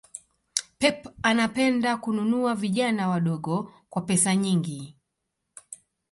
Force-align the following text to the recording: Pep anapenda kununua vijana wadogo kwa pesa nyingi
Pep 0.79 1.07
anapenda 1.23 1.97
kununua 1.97 2.55
vijana 2.55 3.09
wadogo 3.09 3.73
kwa 3.89 4.01
pesa 4.01 4.35
nyingi 4.35 4.95